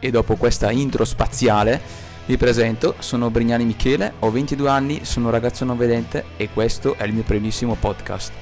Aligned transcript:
E 0.00 0.10
dopo 0.10 0.36
questa 0.36 0.70
intro 0.70 1.04
spaziale 1.04 1.80
vi 2.26 2.36
presento, 2.36 2.94
sono 2.98 3.30
Brignani 3.30 3.64
Michele, 3.64 4.12
ho 4.18 4.30
22 4.30 4.68
anni, 4.68 5.04
sono 5.04 5.30
ragazzo 5.30 5.64
non 5.64 5.78
vedente 5.78 6.24
e 6.36 6.50
questo 6.52 6.94
è 6.96 7.04
il 7.04 7.14
mio 7.14 7.22
primissimo 7.22 7.74
podcast. 7.74 8.32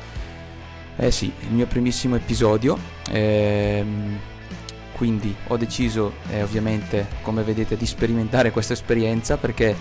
Eh 0.96 1.10
sì, 1.10 1.32
il 1.40 1.52
mio 1.52 1.66
primissimo 1.66 2.16
episodio. 2.16 2.76
Ehm, 3.10 4.18
quindi 4.96 5.34
ho 5.48 5.56
deciso 5.56 6.14
eh, 6.30 6.42
ovviamente, 6.42 7.06
come 7.22 7.42
vedete, 7.42 7.76
di 7.76 7.86
sperimentare 7.86 8.50
questa 8.50 8.72
esperienza 8.72 9.36
perché 9.36 9.76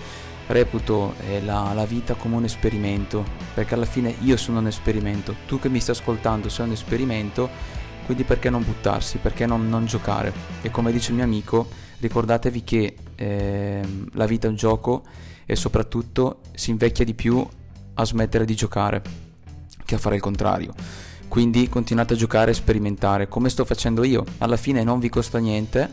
reputo 0.48 1.14
eh, 1.28 1.42
la, 1.42 1.72
la, 1.74 1.84
vita 1.84 2.14
come 2.14 2.36
un 2.36 2.44
esperimento, 2.44 3.24
perché 3.54 3.74
alla 3.74 3.86
fine 3.86 4.14
io 4.20 4.36
sono 4.36 4.58
un 4.60 4.66
esperimento, 4.66 5.34
tu 5.46 5.58
che 5.58 5.68
mi 5.68 5.80
stai 5.80 5.94
ascoltando 5.94 6.48
sei 6.48 6.66
un 6.66 6.72
esperimento, 6.72 7.48
quindi 8.06 8.24
perché 8.24 8.48
non 8.48 8.64
buttarsi, 8.64 9.18
perché 9.18 9.44
non, 9.46 9.68
non 9.68 9.84
giocare? 9.84 10.32
E 10.62 10.70
come 10.70 10.92
dice 10.92 11.10
il 11.10 11.16
mio 11.16 11.24
amico, 11.24 11.68
ricordatevi 11.98 12.64
che 12.64 12.94
eh, 13.16 14.06
la 14.12 14.26
vita 14.26 14.46
è 14.46 14.50
un 14.50 14.56
gioco 14.56 15.02
e 15.44 15.56
soprattutto 15.56 16.40
si 16.54 16.70
invecchia 16.70 17.04
di 17.04 17.14
più 17.14 17.44
a 17.94 18.04
smettere 18.04 18.44
di 18.44 18.54
giocare 18.54 19.02
che 19.84 19.96
a 19.96 19.98
fare 19.98 20.14
il 20.14 20.20
contrario. 20.20 20.72
Quindi 21.26 21.68
continuate 21.68 22.14
a 22.14 22.16
giocare 22.16 22.52
e 22.52 22.54
sperimentare 22.54 23.26
come 23.26 23.48
sto 23.48 23.64
facendo 23.64 24.04
io. 24.04 24.24
Alla 24.38 24.56
fine 24.56 24.84
non 24.84 25.00
vi 25.00 25.08
costa 25.08 25.38
niente, 25.38 25.90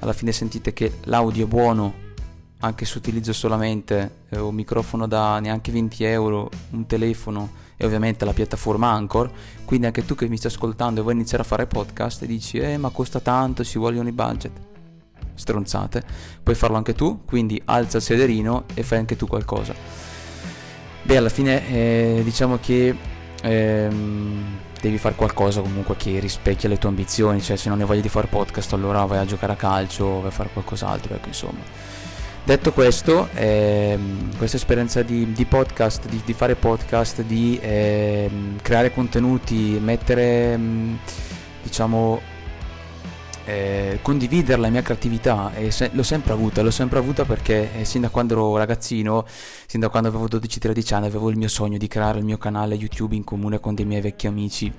alla 0.00 0.12
fine 0.12 0.32
sentite 0.32 0.72
che 0.72 0.98
l'audio 1.04 1.44
è 1.44 1.48
buono 1.48 2.01
anche 2.64 2.84
se 2.84 2.98
utilizzo 2.98 3.32
solamente 3.32 4.18
eh, 4.28 4.38
un 4.38 4.54
microfono 4.54 5.06
da 5.06 5.38
neanche 5.40 5.72
20 5.72 6.04
euro, 6.04 6.50
un 6.70 6.86
telefono 6.86 7.60
e 7.76 7.84
ovviamente 7.84 8.24
la 8.24 8.32
piattaforma 8.32 8.90
Anchor, 8.90 9.30
quindi 9.64 9.86
anche 9.86 10.04
tu 10.04 10.14
che 10.14 10.28
mi 10.28 10.36
stai 10.36 10.50
ascoltando 10.50 11.00
e 11.00 11.02
vuoi 11.02 11.14
iniziare 11.14 11.42
a 11.42 11.46
fare 11.46 11.66
podcast 11.66 12.22
e 12.22 12.26
dici 12.26 12.58
eh 12.58 12.76
ma 12.76 12.90
costa 12.90 13.18
tanto, 13.20 13.64
ci 13.64 13.78
vogliono 13.78 14.08
i 14.08 14.12
budget. 14.12 14.52
Stronzate, 15.34 16.04
puoi 16.42 16.54
farlo 16.54 16.76
anche 16.76 16.94
tu, 16.94 17.24
quindi 17.24 17.60
alza 17.64 17.96
il 17.96 18.02
sederino 18.02 18.64
e 18.74 18.82
fai 18.84 18.98
anche 18.98 19.16
tu 19.16 19.26
qualcosa. 19.26 19.74
Beh, 21.02 21.16
alla 21.16 21.30
fine 21.30 21.68
eh, 21.68 22.20
diciamo 22.22 22.58
che 22.60 22.94
ehm, 23.42 24.58
devi 24.80 24.98
fare 24.98 25.16
qualcosa 25.16 25.60
comunque 25.60 25.96
che 25.96 26.20
rispecchia 26.20 26.68
le 26.68 26.78
tue 26.78 26.90
ambizioni, 26.90 27.40
cioè 27.40 27.56
se 27.56 27.68
non 27.68 27.80
hai 27.80 27.86
voglia 27.86 28.02
di 28.02 28.08
fare 28.08 28.28
podcast 28.28 28.72
allora 28.74 29.04
vai 29.04 29.18
a 29.18 29.24
giocare 29.24 29.52
a 29.52 29.56
calcio, 29.56 30.20
vai 30.20 30.28
a 30.28 30.30
fare 30.30 30.50
qualcos'altro, 30.52 31.08
perché 31.08 31.28
insomma 31.28 31.60
Detto 32.44 32.72
questo, 32.72 33.28
ehm, 33.34 34.36
questa 34.36 34.56
esperienza 34.56 35.02
di, 35.02 35.32
di 35.32 35.44
podcast, 35.44 36.08
di, 36.08 36.20
di, 36.24 36.32
fare 36.32 36.56
podcast, 36.56 37.22
di 37.22 37.56
ehm, 37.62 38.60
creare 38.60 38.92
contenuti, 38.92 39.78
mettere, 39.80 40.56
mm, 40.56 40.94
diciamo, 41.62 42.20
eh, 43.44 44.00
condividere 44.02 44.60
la 44.60 44.70
mia 44.70 44.82
creatività 44.82 45.52
se- 45.68 45.90
l'ho 45.92 46.02
sempre 46.02 46.32
avuta, 46.32 46.62
l'ho 46.62 46.72
sempre 46.72 46.98
avuta 46.98 47.24
perché 47.24 47.78
eh, 47.78 47.84
sin 47.84 48.00
da 48.00 48.08
quando 48.08 48.34
ero 48.34 48.56
ragazzino, 48.56 49.24
sin 49.66 49.78
da 49.78 49.88
quando 49.88 50.08
avevo 50.08 50.26
12-13 50.26 50.94
anni, 50.94 51.06
avevo 51.06 51.30
il 51.30 51.36
mio 51.36 51.48
sogno 51.48 51.78
di 51.78 51.86
creare 51.86 52.18
il 52.18 52.24
mio 52.24 52.38
canale 52.38 52.74
YouTube 52.74 53.14
in 53.14 53.22
comune 53.22 53.60
con 53.60 53.76
dei 53.76 53.84
miei 53.84 54.00
vecchi 54.00 54.26
amici. 54.26 54.72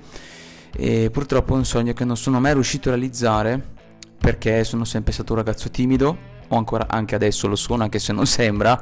E 0.76 1.10
purtroppo 1.10 1.54
è 1.54 1.58
un 1.58 1.66
sogno 1.66 1.94
che 1.94 2.04
non 2.04 2.18
sono 2.18 2.42
mai 2.42 2.54
riuscito 2.54 2.90
a 2.90 2.92
realizzare 2.92 3.72
perché 4.18 4.66
sono 4.66 4.84
sempre 4.84 5.14
stato 5.14 5.32
un 5.32 5.40
ragazzo 5.40 5.70
timido 5.70 6.32
o 6.54 6.58
ancora 6.58 6.86
anche 6.90 7.16
adesso 7.16 7.48
lo 7.48 7.56
sono, 7.56 7.84
anche 7.84 8.00
se 8.00 8.14
non 8.14 8.26
sembra. 8.26 8.80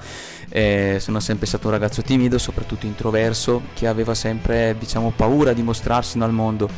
Eh, 0.49 0.97
sono 0.99 1.19
sempre 1.19 1.47
stato 1.47 1.67
un 1.67 1.73
ragazzo 1.73 2.01
timido, 2.01 2.37
soprattutto 2.37 2.85
introverso, 2.85 3.61
che 3.73 3.87
aveva 3.87 4.13
sempre, 4.13 4.75
diciamo, 4.77 5.11
paura 5.15 5.53
di 5.53 5.63
mostrarsi 5.63 6.19
al 6.19 6.33
mondo. 6.33 6.69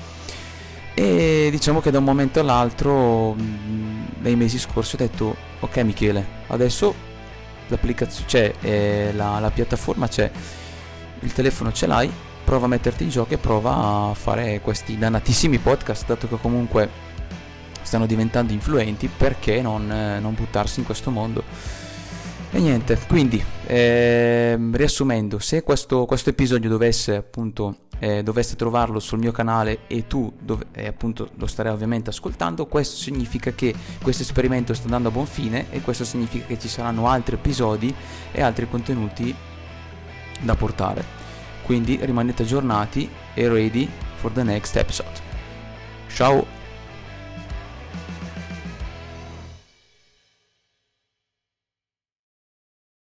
E 0.96 1.48
diciamo 1.50 1.82
che 1.82 1.90
da 1.90 1.98
un 1.98 2.04
momento 2.04 2.40
all'altro, 2.40 3.34
mm, 3.34 4.04
nei 4.22 4.36
mesi 4.36 4.60
scorsi, 4.60 4.96
ho 4.96 4.98
detto: 5.00 5.36
Ok, 5.62 5.78
Michele, 5.78 6.26
adesso 6.48 6.94
l'applicazione 7.68 8.28
c'è, 8.28 8.54
eh, 8.62 9.12
la, 9.16 9.40
la 9.40 9.50
piattaforma 9.50 10.08
c'è, 10.08 10.30
il 11.22 11.34
telefono 11.34 11.72
ce 11.72 11.88
l'hai, 11.88 12.12
prova 12.44 12.66
a 12.66 12.70
metterti 12.70 13.04
in 13.04 13.10
gioco 13.10 13.34
e 13.34 13.38
prova 13.38 14.10
a 14.10 14.14
fare 14.14 14.60
questi 14.62 14.98
dannatissimi 14.98 15.58
podcast, 15.58 16.06
dato 16.06 16.28
che 16.28 16.38
comunque 16.40 16.90
stanno 17.94 18.08
diventando 18.08 18.54
influenti, 18.54 19.08
perché 19.08 19.62
non, 19.62 19.92
eh, 19.92 20.20
non 20.20 20.34
buttarsi 20.34 20.80
in 20.80 20.86
questo 20.86 21.12
mondo? 21.12 21.44
E 22.50 22.60
niente, 22.60 22.98
quindi 23.08 23.44
eh, 23.68 24.58
riassumendo, 24.72 25.38
se 25.38 25.62
questo, 25.62 26.06
questo, 26.06 26.32
episodio 26.32 26.70
dovesse 26.70 27.16
appunto 27.16 27.78
eh, 28.00 28.24
doveste 28.24 28.56
trovarlo 28.56 29.00
sul 29.00 29.20
mio 29.20 29.32
canale 29.32 29.82
e 29.86 30.08
tu 30.08 30.32
dove, 30.40 30.66
eh, 30.74 30.88
appunto 30.88 31.30
lo 31.36 31.46
starei 31.46 31.72
ovviamente 31.72 32.10
ascoltando, 32.10 32.66
questo 32.66 32.96
significa 32.96 33.52
che 33.52 33.76
questo 34.02 34.24
esperimento 34.24 34.74
sta 34.74 34.86
andando 34.86 35.10
a 35.10 35.12
buon 35.12 35.28
fine 35.28 35.72
e 35.72 35.82
questo 35.82 36.04
significa 36.04 36.46
che 36.48 36.58
ci 36.58 36.68
saranno 36.68 37.08
altri 37.08 37.36
episodi 37.36 37.94
e 38.32 38.42
altri 38.42 38.68
contenuti 38.68 39.34
da 40.42 40.56
portare. 40.56 41.04
Quindi 41.64 42.00
rimanete 42.02 42.42
aggiornati 42.42 43.08
e 43.36 43.48
ready 43.48 43.88
for 44.16 44.32
the 44.32 44.44
next 44.44 44.76
episode. 44.78 45.22
Ciao! 46.08 46.53